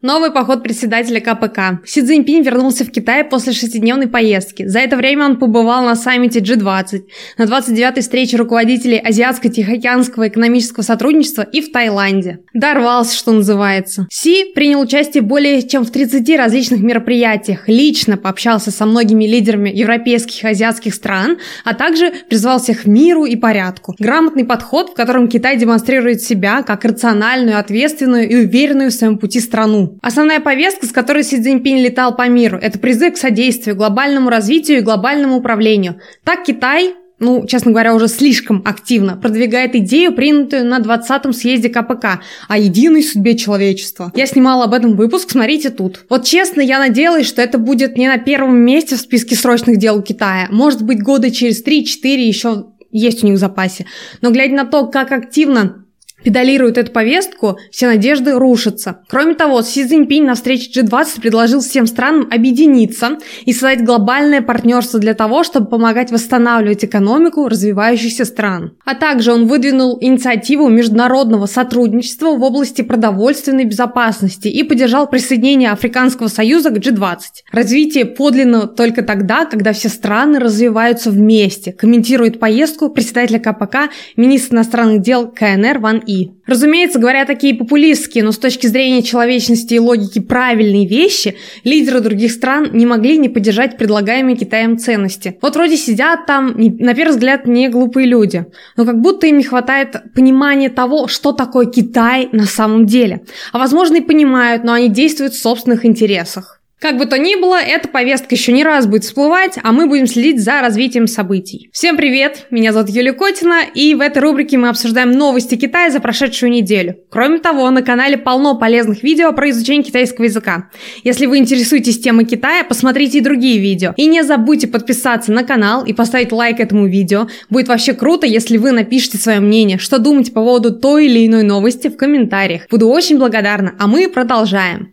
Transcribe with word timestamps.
Новый 0.00 0.30
поход 0.30 0.62
председателя 0.62 1.20
КПК. 1.20 1.80
Си 1.84 2.02
Цзиньпинь 2.02 2.42
вернулся 2.42 2.84
в 2.84 2.90
Китай 2.92 3.24
после 3.24 3.52
шестидневной 3.52 4.06
поездки. 4.06 4.64
За 4.64 4.78
это 4.78 4.96
время 4.96 5.24
он 5.24 5.40
побывал 5.40 5.84
на 5.84 5.96
саммите 5.96 6.38
G20, 6.38 7.00
на 7.36 7.42
29-й 7.42 8.00
встрече 8.00 8.36
руководителей 8.36 9.02
Азиатско-Тихоокеанского 9.04 10.28
экономического 10.28 10.84
сотрудничества 10.84 11.42
и 11.42 11.60
в 11.60 11.72
Таиланде. 11.72 12.38
Дорвался, 12.54 13.16
что 13.16 13.32
называется. 13.32 14.06
Си 14.08 14.52
принял 14.54 14.80
участие 14.80 15.24
более 15.24 15.66
чем 15.66 15.84
в 15.84 15.90
30 15.90 16.36
различных 16.36 16.80
мероприятиях, 16.80 17.68
лично 17.68 18.16
пообщался 18.16 18.70
со 18.70 18.86
многими 18.86 19.24
лидерами 19.24 19.68
европейских 19.68 20.44
и 20.44 20.46
азиатских 20.46 20.94
стран, 20.94 21.38
а 21.64 21.74
также 21.74 22.12
призвал 22.28 22.60
всех 22.60 22.82
к 22.82 22.86
миру 22.86 23.24
и 23.24 23.34
порядку. 23.34 23.96
Грамотный 23.98 24.44
подход, 24.44 24.90
в 24.90 24.94
котором 24.94 25.26
Китай 25.26 25.56
демонстрирует 25.56 26.22
себя 26.22 26.62
как 26.62 26.84
рациональную, 26.84 27.58
ответственную 27.58 28.28
и 28.28 28.36
уверенную 28.36 28.92
в 28.92 28.94
своем 28.94 29.18
пути 29.18 29.40
страну. 29.40 29.87
Основная 30.02 30.40
повестка, 30.40 30.86
с 30.86 30.92
которой 30.92 31.24
Си 31.24 31.40
Цзиньпинь 31.40 31.78
летал 31.78 32.16
по 32.16 32.28
миру, 32.28 32.58
это 32.58 32.78
призыв 32.78 33.14
к 33.14 33.16
содействию, 33.16 33.76
глобальному 33.76 34.30
развитию 34.30 34.78
и 34.78 34.82
глобальному 34.82 35.36
управлению. 35.36 36.00
Так 36.24 36.44
Китай 36.44 36.94
ну, 37.20 37.46
честно 37.46 37.72
говоря, 37.72 37.94
уже 37.94 38.08
слишком 38.08 38.62
активно 38.64 39.16
продвигает 39.16 39.74
идею, 39.74 40.12
принятую 40.12 40.66
на 40.66 40.78
20-м 40.78 41.32
съезде 41.32 41.68
КПК 41.68 42.20
о 42.48 42.58
единой 42.58 43.02
судьбе 43.02 43.36
человечества. 43.36 44.12
Я 44.14 44.26
снимала 44.26 44.64
об 44.64 44.74
этом 44.74 44.96
выпуск, 44.96 45.30
смотрите 45.30 45.70
тут. 45.70 46.04
Вот 46.08 46.24
честно, 46.24 46.60
я 46.60 46.78
надеялась, 46.78 47.26
что 47.26 47.42
это 47.42 47.58
будет 47.58 47.96
не 47.96 48.06
на 48.06 48.18
первом 48.18 48.58
месте 48.58 48.96
в 48.96 49.00
списке 49.00 49.34
срочных 49.34 49.78
дел 49.78 50.00
Китая. 50.02 50.46
Может 50.50 50.82
быть, 50.82 51.02
года 51.02 51.30
через 51.30 51.64
3-4 51.64 51.84
еще 52.04 52.66
есть 52.90 53.22
у 53.22 53.26
них 53.26 53.36
в 53.36 53.40
запасе. 53.40 53.86
Но 54.22 54.30
глядя 54.30 54.54
на 54.54 54.64
то, 54.64 54.86
как 54.86 55.12
активно 55.12 55.84
педалирует 56.22 56.78
эту 56.78 56.92
повестку, 56.92 57.58
все 57.70 57.86
надежды 57.86 58.32
рушатся. 58.32 59.00
Кроме 59.08 59.34
того, 59.34 59.62
Си 59.62 59.86
Цзиньпинь 59.86 60.24
на 60.24 60.34
встрече 60.34 60.80
G20 60.80 61.20
предложил 61.20 61.60
всем 61.60 61.86
странам 61.86 62.28
объединиться 62.30 63.18
и 63.44 63.52
создать 63.52 63.84
глобальное 63.84 64.42
партнерство 64.42 64.98
для 64.98 65.14
того, 65.14 65.44
чтобы 65.44 65.68
помогать 65.68 66.10
восстанавливать 66.10 66.84
экономику 66.84 67.48
развивающихся 67.48 68.24
стран. 68.24 68.72
А 68.84 68.94
также 68.94 69.32
он 69.32 69.46
выдвинул 69.46 69.98
инициативу 70.00 70.68
международного 70.68 71.46
сотрудничества 71.46 72.36
в 72.36 72.42
области 72.42 72.82
продовольственной 72.82 73.64
безопасности 73.64 74.48
и 74.48 74.62
поддержал 74.62 75.08
присоединение 75.08 75.70
Африканского 75.70 76.28
союза 76.28 76.70
к 76.70 76.78
G20. 76.78 77.18
Развитие 77.52 78.04
подлинно 78.04 78.66
только 78.66 79.02
тогда, 79.02 79.44
когда 79.44 79.72
все 79.72 79.88
страны 79.88 80.38
развиваются 80.38 81.10
вместе, 81.10 81.72
комментирует 81.72 82.40
поездку 82.40 82.90
председателя 82.90 83.38
КПК, 83.38 83.90
министр 84.16 84.56
иностранных 84.56 85.02
дел 85.02 85.30
КНР 85.30 85.78
Ван 85.78 86.02
И. 86.08 86.30
Разумеется, 86.46 86.98
говоря 86.98 87.26
такие 87.26 87.54
популистские, 87.54 88.24
но 88.24 88.32
с 88.32 88.38
точки 88.38 88.66
зрения 88.66 89.02
человечности 89.02 89.74
и 89.74 89.78
логики 89.78 90.20
правильные 90.20 90.88
вещи, 90.88 91.36
лидеры 91.64 92.00
других 92.00 92.32
стран 92.32 92.70
не 92.72 92.86
могли 92.86 93.18
не 93.18 93.28
поддержать 93.28 93.76
предлагаемые 93.76 94.34
Китаем 94.34 94.78
ценности. 94.78 95.36
Вот 95.42 95.54
вроде 95.54 95.76
сидят 95.76 96.24
там, 96.24 96.54
на 96.56 96.94
первый 96.94 97.10
взгляд, 97.10 97.46
не 97.46 97.68
глупые 97.68 98.06
люди, 98.06 98.46
но 98.78 98.86
как 98.86 99.02
будто 99.02 99.26
им 99.26 99.36
не 99.36 99.44
хватает 99.44 99.96
понимания 100.14 100.70
того, 100.70 101.08
что 101.08 101.32
такое 101.32 101.66
Китай 101.66 102.30
на 102.32 102.46
самом 102.46 102.86
деле. 102.86 103.20
А 103.52 103.58
возможно 103.58 103.96
и 103.96 104.00
понимают, 104.00 104.64
но 104.64 104.72
они 104.72 104.88
действуют 104.88 105.34
в 105.34 105.42
собственных 105.42 105.84
интересах. 105.84 106.57
Как 106.80 106.96
бы 106.96 107.06
то 107.06 107.18
ни 107.18 107.34
было, 107.34 107.60
эта 107.60 107.88
повестка 107.88 108.36
еще 108.36 108.52
не 108.52 108.62
раз 108.62 108.86
будет 108.86 109.02
всплывать, 109.02 109.58
а 109.64 109.72
мы 109.72 109.88
будем 109.88 110.06
следить 110.06 110.40
за 110.40 110.60
развитием 110.60 111.08
событий. 111.08 111.70
Всем 111.72 111.96
привет, 111.96 112.46
меня 112.50 112.72
зовут 112.72 112.88
Юлия 112.90 113.12
Котина, 113.12 113.62
и 113.74 113.96
в 113.96 114.00
этой 114.00 114.18
рубрике 114.18 114.58
мы 114.58 114.68
обсуждаем 114.68 115.10
новости 115.10 115.56
Китая 115.56 115.90
за 115.90 115.98
прошедшую 115.98 116.52
неделю. 116.52 116.96
Кроме 117.10 117.40
того, 117.40 117.68
на 117.70 117.82
канале 117.82 118.16
полно 118.16 118.56
полезных 118.56 119.02
видео 119.02 119.32
про 119.32 119.50
изучение 119.50 119.82
китайского 119.82 120.26
языка. 120.26 120.70
Если 121.02 121.26
вы 121.26 121.38
интересуетесь 121.38 121.98
темой 121.98 122.26
Китая, 122.26 122.62
посмотрите 122.62 123.18
и 123.18 123.22
другие 123.22 123.58
видео. 123.58 123.92
И 123.96 124.06
не 124.06 124.22
забудьте 124.22 124.68
подписаться 124.68 125.32
на 125.32 125.42
канал 125.42 125.84
и 125.84 125.92
поставить 125.92 126.30
лайк 126.30 126.60
этому 126.60 126.86
видео. 126.86 127.26
Будет 127.50 127.66
вообще 127.66 127.92
круто, 127.92 128.24
если 128.24 128.56
вы 128.56 128.70
напишите 128.70 129.18
свое 129.18 129.40
мнение, 129.40 129.78
что 129.78 129.98
думаете 129.98 130.30
по 130.30 130.44
поводу 130.44 130.72
той 130.72 131.06
или 131.06 131.26
иной 131.26 131.42
новости 131.42 131.88
в 131.88 131.96
комментариях. 131.96 132.68
Буду 132.70 132.88
очень 132.88 133.18
благодарна, 133.18 133.74
а 133.80 133.88
мы 133.88 134.08
продолжаем. 134.08 134.92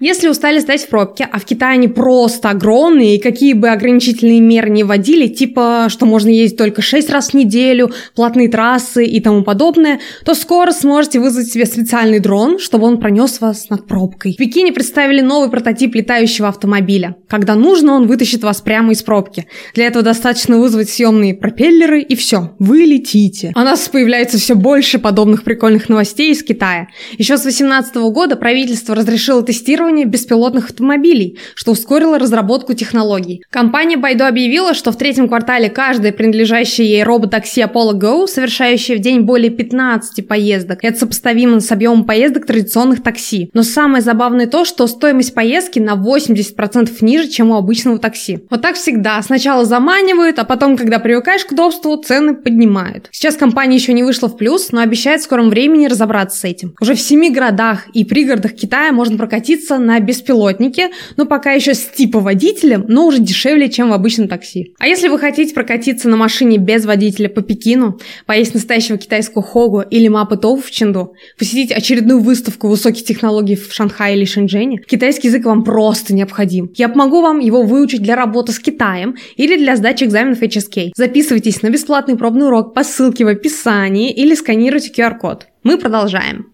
Если 0.00 0.28
устали 0.28 0.60
стоять 0.60 0.84
в 0.84 0.88
пробке, 0.88 1.28
а 1.30 1.38
в 1.38 1.44
Китае 1.44 1.74
они 1.74 1.86
просто 1.86 2.48
огромные, 2.48 3.16
и 3.16 3.20
какие 3.20 3.52
бы 3.52 3.68
ограничительные 3.68 4.40
меры 4.40 4.70
не 4.70 4.82
вводили, 4.82 5.26
типа, 5.26 5.88
что 5.90 6.06
можно 6.06 6.30
ездить 6.30 6.56
только 6.56 6.80
6 6.80 7.10
раз 7.10 7.28
в 7.30 7.34
неделю, 7.34 7.92
платные 8.14 8.48
трассы 8.48 9.04
и 9.04 9.20
тому 9.20 9.42
подобное, 9.42 10.00
то 10.24 10.32
скоро 10.32 10.70
сможете 10.72 11.20
вызвать 11.20 11.48
себе 11.48 11.66
специальный 11.66 12.18
дрон, 12.18 12.58
чтобы 12.58 12.86
он 12.86 12.98
пронес 12.98 13.42
вас 13.42 13.68
над 13.68 13.86
пробкой. 13.86 14.32
В 14.32 14.36
Пекине 14.36 14.72
представили 14.72 15.20
новый 15.20 15.50
прототип 15.50 15.94
летающего 15.94 16.48
автомобиля. 16.48 17.16
Когда 17.28 17.54
нужно, 17.54 17.92
он 17.92 18.06
вытащит 18.06 18.42
вас 18.42 18.62
прямо 18.62 18.92
из 18.92 19.02
пробки. 19.02 19.48
Для 19.74 19.86
этого 19.86 20.02
достаточно 20.02 20.56
вызвать 20.58 20.88
съемные 20.88 21.34
пропеллеры, 21.34 22.00
и 22.00 22.14
все, 22.14 22.52
вы 22.58 22.78
летите. 22.78 23.52
А 23.54 23.60
у 23.60 23.64
нас 23.64 23.86
появляется 23.88 24.38
все 24.38 24.54
больше 24.54 24.98
подобных 24.98 25.44
прикольных 25.44 25.90
новостей 25.90 26.32
из 26.32 26.42
Китая. 26.42 26.88
Еще 27.18 27.36
с 27.36 27.42
2018 27.42 27.96
года 27.96 28.36
правительство 28.36 28.94
разрешило 28.94 29.42
тестировать 29.42 29.89
тестирования 29.90 30.04
беспилотных 30.04 30.66
автомобилей, 30.66 31.38
что 31.54 31.72
ускорило 31.72 32.18
разработку 32.18 32.74
технологий. 32.74 33.42
Компания 33.50 33.96
Baidu 33.96 34.22
объявила, 34.22 34.74
что 34.74 34.92
в 34.92 34.96
третьем 34.96 35.28
квартале 35.28 35.68
каждое 35.68 36.12
принадлежащее 36.12 36.88
ей 36.88 37.02
робот-такси 37.02 37.62
Apollo 37.62 37.94
Go, 37.94 38.26
совершающее 38.26 38.96
в 38.96 39.00
день 39.00 39.20
более 39.20 39.50
15 39.50 40.26
поездок, 40.26 40.78
это 40.82 40.98
сопоставимо 40.98 41.60
с 41.60 41.70
объемом 41.72 42.04
поездок 42.04 42.46
традиционных 42.46 43.02
такси. 43.02 43.50
Но 43.52 43.62
самое 43.62 44.02
забавное 44.02 44.46
то, 44.46 44.64
что 44.64 44.86
стоимость 44.86 45.34
поездки 45.34 45.78
на 45.78 45.94
80% 45.94 46.90
ниже, 47.00 47.28
чем 47.28 47.50
у 47.50 47.56
обычного 47.56 47.98
такси. 47.98 48.40
Вот 48.50 48.62
так 48.62 48.76
всегда. 48.76 49.20
Сначала 49.22 49.64
заманивают, 49.64 50.38
а 50.38 50.44
потом, 50.44 50.76
когда 50.76 50.98
привыкаешь 50.98 51.44
к 51.44 51.52
удобству, 51.52 51.96
цены 51.96 52.34
поднимают. 52.34 53.08
Сейчас 53.10 53.36
компания 53.36 53.76
еще 53.76 53.92
не 53.92 54.02
вышла 54.02 54.28
в 54.28 54.36
плюс, 54.36 54.72
но 54.72 54.80
обещает 54.80 55.20
в 55.20 55.24
скором 55.24 55.50
времени 55.50 55.86
разобраться 55.86 56.38
с 56.38 56.44
этим. 56.44 56.74
Уже 56.80 56.94
в 56.94 57.00
семи 57.00 57.30
городах 57.30 57.86
и 57.92 58.04
пригородах 58.04 58.52
Китая 58.52 58.92
можно 58.92 59.16
прокатиться 59.16 59.79
на 59.86 60.00
беспилотнике, 60.00 60.90
но 61.16 61.26
пока 61.26 61.52
еще 61.52 61.74
с 61.74 61.86
типа 61.86 62.20
водителем, 62.20 62.84
но 62.88 63.06
уже 63.06 63.18
дешевле, 63.18 63.68
чем 63.68 63.90
в 63.90 63.92
обычном 63.92 64.28
такси. 64.28 64.74
А 64.78 64.86
если 64.86 65.08
вы 65.08 65.18
хотите 65.18 65.54
прокатиться 65.54 66.08
на 66.08 66.16
машине 66.16 66.58
без 66.58 66.84
водителя 66.84 67.28
по 67.28 67.42
Пекину, 67.42 67.98
поесть 68.26 68.54
настоящего 68.54 68.98
китайского 68.98 69.42
хогу 69.42 69.80
или 69.80 70.08
мапы 70.08 70.36
тофу 70.36 70.62
в 70.62 70.70
Ченду, 70.70 71.14
посетить 71.38 71.72
очередную 71.72 72.20
выставку 72.20 72.68
высоких 72.68 73.04
технологий 73.04 73.56
в 73.56 73.72
Шанхае 73.72 74.16
или 74.16 74.24
Шэньчжэне, 74.24 74.78
китайский 74.86 75.28
язык 75.28 75.44
вам 75.44 75.64
просто 75.64 76.14
необходим. 76.14 76.70
Я 76.76 76.88
помогу 76.88 77.22
вам 77.22 77.38
его 77.38 77.62
выучить 77.62 78.02
для 78.02 78.16
работы 78.16 78.52
с 78.52 78.58
Китаем 78.58 79.16
или 79.36 79.56
для 79.56 79.76
сдачи 79.76 80.04
экзаменов 80.04 80.42
HSK. 80.42 80.90
Записывайтесь 80.94 81.62
на 81.62 81.70
бесплатный 81.70 82.16
пробный 82.16 82.46
урок 82.46 82.74
по 82.74 82.84
ссылке 82.84 83.24
в 83.24 83.28
описании 83.28 84.12
или 84.12 84.34
сканируйте 84.34 84.90
QR-код. 84.90 85.46
Мы 85.62 85.78
продолжаем. 85.78 86.46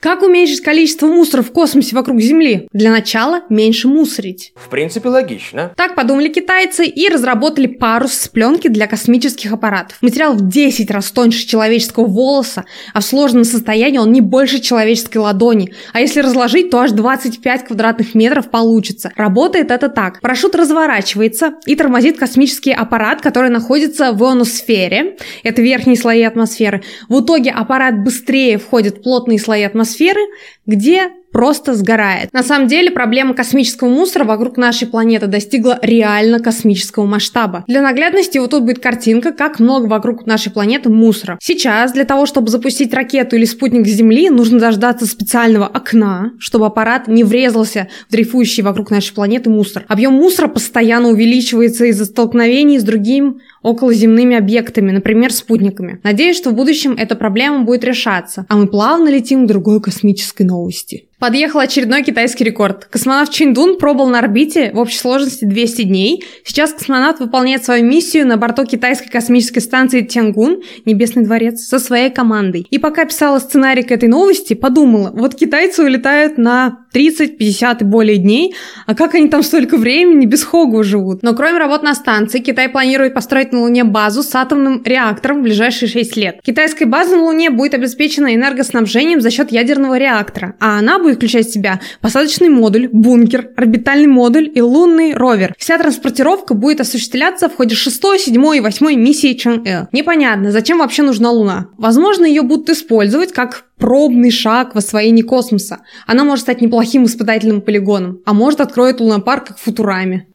Как 0.00 0.22
уменьшить 0.22 0.60
количество 0.60 1.08
мусора 1.08 1.42
в 1.42 1.50
космосе 1.50 1.96
вокруг 1.96 2.20
Земли? 2.20 2.68
Для 2.72 2.92
начала 2.92 3.42
меньше 3.48 3.88
мусорить. 3.88 4.52
В 4.54 4.68
принципе, 4.68 5.08
логично. 5.08 5.72
Так 5.76 5.96
подумали 5.96 6.28
китайцы 6.28 6.86
и 6.86 7.08
разработали 7.08 7.66
парус 7.66 8.12
с 8.12 8.28
пленки 8.28 8.68
для 8.68 8.86
космических 8.86 9.52
аппаратов. 9.52 9.98
Материал 10.00 10.34
в 10.34 10.48
10 10.48 10.88
раз 10.92 11.10
тоньше 11.10 11.44
человеческого 11.48 12.06
волоса, 12.06 12.64
а 12.94 13.00
в 13.00 13.04
сложном 13.04 13.42
состоянии 13.42 13.98
он 13.98 14.12
не 14.12 14.20
больше 14.20 14.60
человеческой 14.60 15.18
ладони. 15.18 15.74
А 15.92 16.00
если 16.00 16.20
разложить, 16.20 16.70
то 16.70 16.78
аж 16.78 16.92
25 16.92 17.64
квадратных 17.64 18.14
метров 18.14 18.50
получится. 18.50 19.10
Работает 19.16 19.72
это 19.72 19.88
так. 19.88 20.20
Парашют 20.20 20.54
разворачивается 20.54 21.54
и 21.66 21.74
тормозит 21.74 22.18
космический 22.18 22.72
аппарат, 22.72 23.20
который 23.20 23.50
находится 23.50 24.12
в 24.12 24.22
ионосфере. 24.22 25.16
Это 25.42 25.60
верхние 25.60 25.96
слои 25.96 26.22
атмосферы. 26.22 26.84
В 27.08 27.20
итоге 27.20 27.50
аппарат 27.50 28.04
быстрее 28.04 28.58
входит 28.58 28.98
в 28.98 29.02
плотные 29.02 29.40
слои 29.40 29.64
атмосферы, 29.64 29.87
атмосферы, 29.88 30.20
где 30.66 31.08
просто 31.32 31.74
сгорает. 31.74 32.32
На 32.32 32.42
самом 32.42 32.68
деле 32.68 32.90
проблема 32.90 33.34
космического 33.34 33.88
мусора 33.88 34.24
вокруг 34.24 34.56
нашей 34.56 34.88
планеты 34.88 35.26
достигла 35.26 35.78
реально 35.82 36.40
космического 36.40 37.04
масштаба. 37.04 37.64
Для 37.66 37.82
наглядности 37.82 38.38
вот 38.38 38.50
тут 38.50 38.64
будет 38.64 38.78
картинка, 38.78 39.32
как 39.32 39.60
много 39.60 39.86
вокруг 39.86 40.26
нашей 40.26 40.50
планеты 40.50 40.88
мусора. 40.88 41.38
Сейчас 41.42 41.92
для 41.92 42.04
того, 42.04 42.26
чтобы 42.26 42.48
запустить 42.48 42.94
ракету 42.94 43.36
или 43.36 43.44
спутник 43.44 43.86
с 43.86 43.90
Земли, 43.90 44.30
нужно 44.30 44.58
дождаться 44.58 45.06
специального 45.06 45.66
окна, 45.66 46.32
чтобы 46.38 46.66
аппарат 46.66 47.08
не 47.08 47.24
врезался 47.24 47.88
в 48.08 48.12
дрейфующий 48.12 48.62
вокруг 48.62 48.90
нашей 48.90 49.14
планеты 49.14 49.50
мусор. 49.50 49.84
Объем 49.88 50.14
мусора 50.14 50.48
постоянно 50.48 51.08
увеличивается 51.08 51.84
из-за 51.86 52.06
столкновений 52.06 52.78
с 52.78 52.82
другим 52.82 53.40
околоземными 53.68 54.36
объектами, 54.36 54.90
например, 54.90 55.32
спутниками. 55.32 56.00
Надеюсь, 56.02 56.36
что 56.36 56.50
в 56.50 56.54
будущем 56.54 56.94
эта 56.98 57.14
проблема 57.16 57.64
будет 57.64 57.84
решаться, 57.84 58.46
а 58.48 58.56
мы 58.56 58.66
плавно 58.66 59.08
летим 59.08 59.44
к 59.44 59.48
другой 59.48 59.80
космической 59.80 60.44
новости. 60.44 61.08
Подъехал 61.18 61.58
очередной 61.58 62.04
китайский 62.04 62.44
рекорд. 62.44 62.84
Космонавт 62.84 63.32
Чиндун 63.32 63.78
пробыл 63.78 64.06
на 64.06 64.20
орбите 64.20 64.70
в 64.72 64.78
общей 64.78 64.98
сложности 64.98 65.44
200 65.44 65.82
дней. 65.82 66.24
Сейчас 66.44 66.72
космонавт 66.72 67.18
выполняет 67.18 67.64
свою 67.64 67.84
миссию 67.84 68.24
на 68.24 68.36
борту 68.36 68.64
китайской 68.64 69.10
космической 69.10 69.58
станции 69.58 70.02
Тянгун, 70.02 70.62
Небесный 70.84 71.24
дворец, 71.24 71.62
со 71.62 71.80
своей 71.80 72.10
командой. 72.10 72.68
И 72.70 72.78
пока 72.78 73.04
писала 73.04 73.40
сценарий 73.40 73.82
к 73.82 73.90
этой 73.90 74.08
новости, 74.08 74.54
подумала, 74.54 75.10
вот 75.12 75.34
китайцы 75.34 75.82
улетают 75.82 76.38
на 76.38 76.86
30, 76.92 77.38
50 77.38 77.82
и 77.82 77.84
более 77.84 78.18
дней, 78.18 78.54
а 78.86 78.94
как 78.94 79.14
они 79.14 79.28
там 79.28 79.42
столько 79.42 79.76
времени 79.76 80.26
без 80.26 80.44
Хогу 80.44 80.82
живут? 80.82 81.22
Но 81.22 81.34
кроме 81.34 81.58
работ 81.58 81.82
на 81.82 81.94
станции, 81.94 82.40
Китай 82.40 82.68
планирует 82.68 83.14
построить 83.14 83.52
на 83.52 83.60
Луне 83.60 83.84
базу 83.84 84.22
с 84.22 84.34
атомным 84.34 84.82
реактором 84.84 85.40
в 85.40 85.42
ближайшие 85.42 85.88
6 85.88 86.16
лет. 86.16 86.40
Китайская 86.42 86.86
база 86.86 87.16
на 87.16 87.24
Луне 87.24 87.50
будет 87.50 87.74
обеспечена 87.74 88.34
энергоснабжением 88.34 89.20
за 89.20 89.30
счет 89.30 89.52
ядерного 89.52 89.98
реактора, 89.98 90.54
а 90.60 90.78
она 90.78 90.98
будет 90.98 91.16
включать 91.16 91.46
в 91.46 91.52
себя 91.52 91.80
посадочный 92.00 92.48
модуль, 92.48 92.88
бункер, 92.92 93.50
орбитальный 93.56 94.06
модуль 94.06 94.50
и 94.54 94.60
лунный 94.60 95.14
ровер. 95.14 95.54
Вся 95.58 95.78
транспортировка 95.78 96.54
будет 96.54 96.80
осуществляться 96.80 97.48
в 97.48 97.56
ходе 97.56 97.74
6, 97.74 98.02
7 98.18 98.56
и 98.56 98.60
8 98.60 98.94
миссии 98.94 99.34
Чэн-Э. 99.34 99.86
Непонятно, 99.92 100.52
зачем 100.52 100.78
вообще 100.78 101.02
нужна 101.02 101.30
Луна. 101.30 101.68
Возможно, 101.76 102.24
ее 102.24 102.42
будут 102.42 102.70
использовать 102.70 103.32
как 103.32 103.67
пробный 103.78 104.30
шаг 104.30 104.74
в 104.74 104.78
освоении 104.78 105.22
космоса. 105.22 105.78
Она 106.06 106.24
может 106.24 106.42
стать 106.42 106.60
неплохим 106.60 107.04
испытательным 107.04 107.60
полигоном, 107.60 108.20
а 108.26 108.32
может 108.32 108.60
откроет 108.60 109.00
лунопарк 109.00 109.48
как 109.48 109.58
в 109.58 109.62
Футураме. 109.62 110.26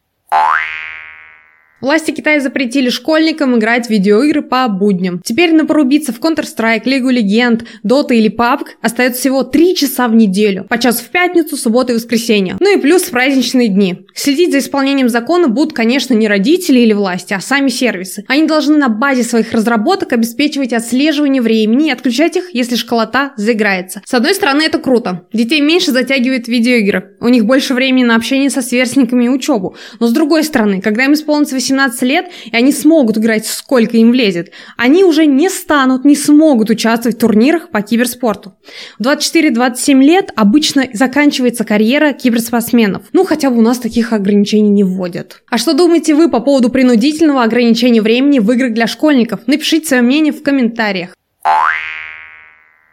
Власти 1.84 2.12
Китая 2.12 2.40
запретили 2.40 2.88
школьникам 2.88 3.58
играть 3.58 3.88
в 3.88 3.90
видеоигры 3.90 4.40
по 4.40 4.66
будням. 4.68 5.20
Теперь 5.22 5.52
на 5.52 5.66
порубиться 5.66 6.14
в 6.14 6.18
Counter-Strike, 6.18 6.84
Лигу 6.86 7.10
Легенд, 7.10 7.66
Dota 7.86 8.14
или 8.14 8.34
PUBG 8.34 8.68
остается 8.80 9.20
всего 9.20 9.42
3 9.42 9.76
часа 9.76 10.08
в 10.08 10.14
неделю. 10.14 10.64
По 10.64 10.78
часу 10.78 11.04
в 11.04 11.08
пятницу, 11.08 11.58
субботу 11.58 11.92
и 11.92 11.96
воскресенье. 11.96 12.56
Ну 12.58 12.74
и 12.74 12.80
плюс 12.80 13.02
праздничные 13.02 13.68
дни. 13.68 14.06
Следить 14.14 14.52
за 14.52 14.60
исполнением 14.60 15.10
закона 15.10 15.48
будут, 15.48 15.74
конечно, 15.74 16.14
не 16.14 16.26
родители 16.26 16.80
или 16.80 16.94
власти, 16.94 17.34
а 17.34 17.40
сами 17.40 17.68
сервисы. 17.68 18.24
Они 18.28 18.46
должны 18.46 18.78
на 18.78 18.88
базе 18.88 19.22
своих 19.22 19.52
разработок 19.52 20.14
обеспечивать 20.14 20.72
отслеживание 20.72 21.42
времени 21.42 21.88
и 21.88 21.92
отключать 21.92 22.36
их, 22.36 22.54
если 22.54 22.76
школота 22.76 23.34
заиграется. 23.36 24.00
С 24.06 24.14
одной 24.14 24.34
стороны, 24.34 24.62
это 24.62 24.78
круто. 24.78 25.26
Детей 25.34 25.60
меньше 25.60 25.90
затягивает 25.90 26.48
видеоигры. 26.48 27.18
У 27.20 27.28
них 27.28 27.44
больше 27.44 27.74
времени 27.74 28.04
на 28.04 28.16
общение 28.16 28.48
со 28.48 28.62
сверстниками 28.62 29.26
и 29.26 29.28
учебу. 29.28 29.76
Но 30.00 30.06
с 30.06 30.12
другой 30.12 30.44
стороны, 30.44 30.80
когда 30.80 31.04
им 31.04 31.12
исполнится 31.12 31.54
18 31.54 31.73
18 31.74 32.02
лет, 32.02 32.26
и 32.44 32.56
они 32.56 32.72
смогут 32.72 33.18
играть 33.18 33.46
сколько 33.46 33.96
им 33.96 34.12
влезет, 34.12 34.50
они 34.76 35.04
уже 35.04 35.26
не 35.26 35.48
станут, 35.48 36.04
не 36.04 36.16
смогут 36.16 36.70
участвовать 36.70 37.16
в 37.16 37.20
турнирах 37.20 37.70
по 37.70 37.82
киберспорту. 37.82 38.54
В 38.98 39.02
24-27 39.02 40.02
лет 40.02 40.30
обычно 40.36 40.86
заканчивается 40.92 41.64
карьера 41.64 42.12
киберспортсменов. 42.12 43.02
Ну, 43.12 43.24
хотя 43.24 43.50
бы 43.50 43.58
у 43.58 43.62
нас 43.62 43.78
таких 43.78 44.12
ограничений 44.12 44.70
не 44.70 44.84
вводят. 44.84 45.42
А 45.50 45.58
что 45.58 45.74
думаете 45.74 46.14
вы 46.14 46.30
по 46.30 46.40
поводу 46.40 46.70
принудительного 46.70 47.42
ограничения 47.42 48.02
времени 48.02 48.38
в 48.38 48.50
играх 48.52 48.72
для 48.72 48.86
школьников? 48.86 49.40
Напишите 49.46 49.88
свое 49.88 50.02
мнение 50.02 50.32
в 50.32 50.42
комментариях. 50.42 51.14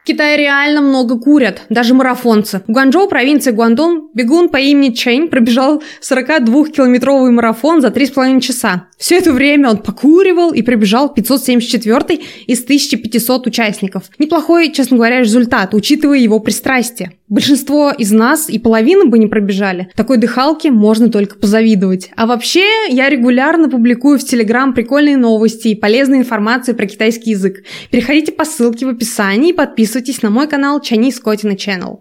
В 0.03 0.07
Китае 0.07 0.35
реально 0.35 0.81
много 0.81 1.19
курят, 1.19 1.61
даже 1.69 1.93
марафонцы. 1.93 2.63
В 2.67 2.71
Гуанчжоу, 2.71 3.07
провинции 3.07 3.51
Гуандун, 3.51 4.09
бегун 4.15 4.49
по 4.49 4.57
имени 4.57 4.95
Чэнь 4.95 5.27
пробежал 5.27 5.83
42-километровый 6.01 7.29
марафон 7.29 7.81
за 7.81 7.89
3,5 7.89 8.39
часа. 8.39 8.87
Все 8.97 9.19
это 9.19 9.31
время 9.31 9.69
он 9.69 9.77
покуривал 9.77 10.53
и 10.53 10.63
пробежал 10.63 11.13
574 11.13 12.19
из 12.47 12.63
1500 12.63 13.45
участников. 13.45 14.05
Неплохой, 14.17 14.71
честно 14.71 14.97
говоря, 14.97 15.19
результат, 15.19 15.75
учитывая 15.75 16.17
его 16.17 16.39
пристрастие. 16.39 17.11
Большинство 17.29 17.91
из 17.91 18.11
нас 18.11 18.49
и 18.49 18.59
половины 18.59 19.05
бы 19.05 19.17
не 19.19 19.27
пробежали. 19.27 19.89
Такой 19.95 20.17
дыхалке 20.17 20.69
можно 20.71 21.09
только 21.09 21.37
позавидовать. 21.37 22.09
А 22.17 22.25
вообще, 22.25 22.65
я 22.89 23.07
регулярно 23.07 23.69
публикую 23.69 24.17
в 24.19 24.23
Телеграм 24.23 24.73
прикольные 24.73 25.15
новости 25.15 25.69
и 25.69 25.75
полезную 25.75 26.21
информацию 26.21 26.75
про 26.75 26.87
китайский 26.87 27.31
язык. 27.31 27.63
Переходите 27.89 28.31
по 28.31 28.43
ссылке 28.45 28.85
в 28.85 28.89
описании 28.89 29.51
и 29.51 29.53
подписывайтесь 29.53 29.90
на 30.23 30.29
мой 30.29 30.47
канал 30.47 30.79
Chinese 30.79 31.21
Kotina 31.23 31.55
Channel. 31.55 31.99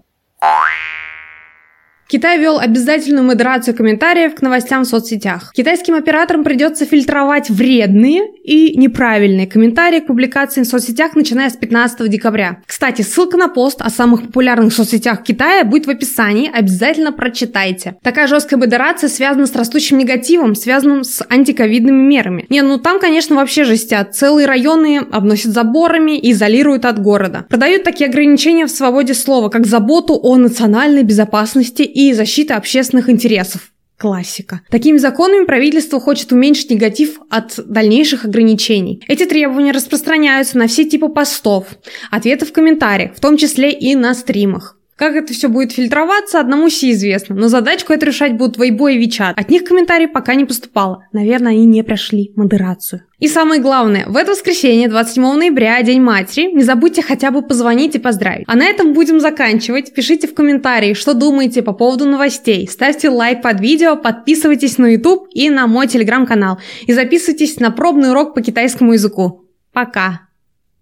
Китай 2.11 2.41
ввел 2.41 2.59
обязательную 2.59 3.25
модерацию 3.25 3.77
комментариев 3.77 4.35
к 4.35 4.43
новостям 4.43 4.83
в 4.83 4.89
соцсетях. 4.89 5.53
Китайским 5.55 5.95
операторам 5.95 6.43
придется 6.43 6.85
фильтровать 6.85 7.51
вредные 7.51 8.23
и 8.43 8.77
неправильные 8.77 9.47
комментарии 9.47 10.01
к 10.01 10.09
публикациям 10.09 10.65
в 10.65 10.69
соцсетях, 10.69 11.15
начиная 11.15 11.49
с 11.51 11.57
15 11.57 12.11
декабря. 12.11 12.63
Кстати, 12.67 13.03
ссылка 13.03 13.37
на 13.37 13.47
пост 13.47 13.81
о 13.81 13.91
самых 13.91 14.23
популярных 14.23 14.75
соцсетях 14.75 15.23
Китая 15.23 15.63
будет 15.63 15.87
в 15.87 15.91
описании, 15.91 16.51
обязательно 16.53 17.13
прочитайте. 17.13 17.95
Такая 18.03 18.27
жесткая 18.27 18.59
модерация 18.59 19.09
связана 19.09 19.47
с 19.47 19.55
растущим 19.55 19.99
негативом, 19.99 20.57
связанным 20.57 21.05
с 21.05 21.25
антиковидными 21.31 22.03
мерами. 22.03 22.45
Не, 22.49 22.63
ну 22.63 22.79
там, 22.79 22.99
конечно, 22.99 23.37
вообще 23.37 23.63
жестят. 23.63 24.17
Целые 24.17 24.49
районы 24.49 24.99
обносят 25.13 25.53
заборами 25.53 26.19
и 26.19 26.33
изолируют 26.33 26.87
от 26.87 27.01
города. 27.01 27.47
Продают 27.49 27.85
такие 27.85 28.11
ограничения 28.11 28.67
в 28.67 28.71
свободе 28.73 29.15
слова, 29.15 29.49
как 29.49 29.65
заботу 29.65 30.19
о 30.21 30.37
национальной 30.37 31.05
безопасности 31.05 31.83
и 31.83 32.00
защита 32.15 32.57
общественных 32.57 33.09
интересов. 33.09 33.73
Классика. 33.99 34.63
Такими 34.71 34.97
законами 34.97 35.45
правительство 35.45 36.01
хочет 36.01 36.33
уменьшить 36.33 36.71
негатив 36.71 37.21
от 37.29 37.61
дальнейших 37.67 38.25
ограничений. 38.25 39.05
Эти 39.09 39.27
требования 39.27 39.73
распространяются 39.73 40.57
на 40.57 40.69
все 40.69 40.85
типы 40.85 41.11
постов, 41.11 41.67
ответы 42.11 42.47
в 42.47 42.53
комментариях, 42.53 43.15
в 43.15 43.21
том 43.21 43.37
числе 43.37 43.71
и 43.71 43.95
на 43.95 44.15
стримах. 44.15 44.80
Как 45.01 45.17
это 45.17 45.33
все 45.33 45.49
будет 45.49 45.73
фильтроваться, 45.73 46.41
одному 46.41 46.69
си 46.69 46.91
известно. 46.91 47.35
Но 47.35 47.49
задачку 47.49 47.95
это 47.95 48.05
решать 48.05 48.37
будут 48.37 48.59
Weibo 48.59 48.93
и 48.93 48.99
Вичат. 48.99 49.39
От 49.39 49.49
них 49.49 49.65
комментариев 49.65 50.13
пока 50.13 50.35
не 50.35 50.45
поступало. 50.45 51.07
Наверное, 51.15 51.53
они 51.53 51.65
не 51.65 51.83
прошли 51.83 52.35
модерацию. 52.37 53.05
И 53.19 53.27
самое 53.27 53.63
главное, 53.63 54.05
в 54.09 54.15
это 54.15 54.33
воскресенье, 54.33 54.91
27 54.91 55.23
ноября, 55.23 55.83
День 55.83 56.03
матери, 56.03 56.53
не 56.53 56.65
забудьте 56.65 57.01
хотя 57.01 57.31
бы 57.31 57.41
позвонить 57.41 57.95
и 57.95 57.99
поздравить. 57.99 58.45
А 58.47 58.55
на 58.55 58.67
этом 58.67 58.93
будем 58.93 59.21
заканчивать. 59.21 59.95
Пишите 59.95 60.29
в 60.29 60.35
комментарии, 60.35 60.93
что 60.93 61.15
думаете 61.15 61.63
по 61.63 61.73
поводу 61.73 62.05
новостей. 62.05 62.69
Ставьте 62.69 63.09
лайк 63.09 63.41
под 63.41 63.59
видео, 63.59 63.97
подписывайтесь 63.97 64.77
на 64.77 64.85
YouTube 64.85 65.29
и 65.33 65.49
на 65.49 65.67
мой 65.67 65.87
телеграм-канал. 65.87 66.59
И 66.87 66.93
записывайтесь 66.93 67.59
на 67.59 67.71
пробный 67.71 68.11
урок 68.11 68.35
по 68.35 68.43
китайскому 68.43 68.93
языку. 68.93 69.47
Пока! 69.73 70.30